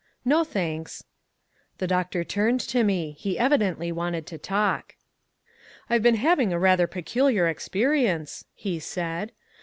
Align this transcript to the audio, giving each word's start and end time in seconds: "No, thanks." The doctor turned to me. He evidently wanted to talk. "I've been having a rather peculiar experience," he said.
"No, 0.25 0.43
thanks." 0.43 1.03
The 1.77 1.85
doctor 1.85 2.23
turned 2.23 2.59
to 2.61 2.83
me. 2.83 3.11
He 3.19 3.37
evidently 3.37 3.91
wanted 3.91 4.25
to 4.25 4.39
talk. 4.39 4.95
"I've 5.91 6.01
been 6.01 6.15
having 6.15 6.51
a 6.51 6.57
rather 6.57 6.87
peculiar 6.87 7.47
experience," 7.47 8.43
he 8.55 8.79
said. 8.79 9.31